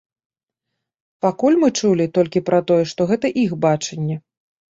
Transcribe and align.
Пакуль 1.25 1.57
мы 1.65 1.69
чулі 1.81 2.07
толькі 2.17 2.43
пра 2.49 2.59
тое, 2.71 2.83
што 2.93 3.01
гэта 3.13 3.27
іх 3.45 3.51
бачанне. 3.67 4.15